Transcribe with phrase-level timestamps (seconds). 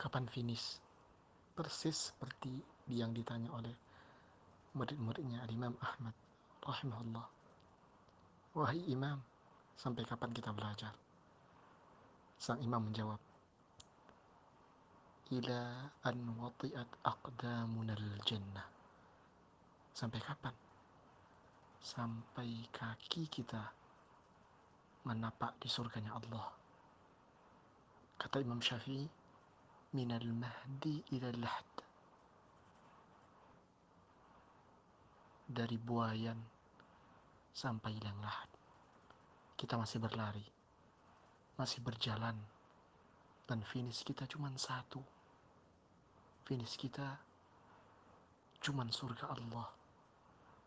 [0.00, 0.80] kapan finish?
[1.52, 2.56] Persis seperti
[2.88, 3.76] yang ditanya oleh
[4.72, 6.16] murid-muridnya Imam Ahmad
[6.64, 7.26] rahimahullah.
[8.56, 9.20] Wahai imam
[9.76, 10.96] sampai kapan kita belajar?
[12.40, 13.20] Sang imam menjawab
[15.30, 15.60] ila
[16.02, 18.66] an wati'at aqdamunal jannah.
[19.94, 20.56] Sampai kapan?
[21.78, 23.62] Sampai kaki kita
[25.06, 26.50] menapak di surganya Allah.
[28.18, 29.19] Kata Imam Syafi'i
[29.90, 31.72] minal mahdi ila lahd
[35.50, 36.38] dari buayan
[37.50, 38.50] sampai liang lahat
[39.58, 40.46] kita masih berlari
[41.60, 42.38] masih berjalan
[43.50, 45.02] dan finish kita cuma satu.
[46.46, 47.18] Finish kita
[48.62, 49.66] cuman surga Allah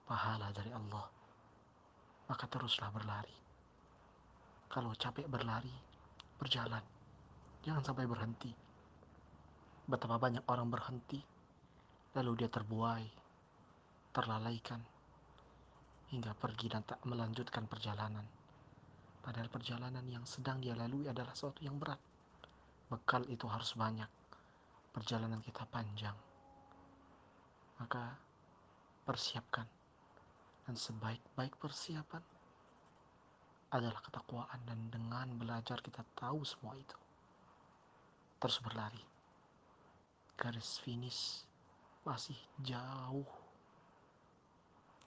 [0.03, 1.07] pahala dari Allah.
[2.27, 3.34] Maka teruslah berlari.
[4.67, 5.71] Kalau capek berlari
[6.35, 6.84] berjalan.
[7.63, 8.51] Jangan sampai berhenti
[9.83, 11.19] betapa banyak orang berhenti
[12.15, 13.07] lalu dia terbuai
[14.15, 14.79] terlalaikan
[16.13, 18.21] hingga pergi dan tak melanjutkan perjalanan.
[19.25, 21.98] Padahal perjalanan yang sedang dia lalui adalah sesuatu yang berat.
[22.85, 24.05] Bekal itu harus banyak.
[24.93, 26.13] Perjalanan kita panjang.
[27.81, 28.13] Maka
[29.09, 29.65] persiapkan.
[30.70, 32.21] Dan sebaik-baik persiapan
[33.73, 36.95] adalah ketakwaan dan dengan belajar kita tahu semua itu.
[38.37, 39.12] Terus berlari
[40.44, 41.48] garis finish
[42.04, 43.43] masih jauh